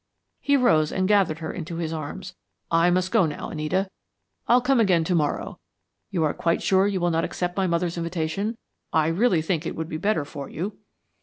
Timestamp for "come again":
4.59-5.03